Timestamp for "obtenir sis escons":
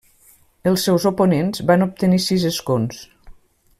1.87-3.07